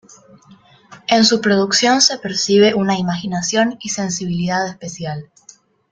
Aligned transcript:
En 1.09 1.23
su 1.25 1.41
producción 1.41 2.01
se 2.01 2.17
percibe 2.17 2.73
una 2.73 2.97
imaginación 2.97 3.77
y 3.79 3.89
sensibilidad 3.89 4.67
especial. 4.67 5.29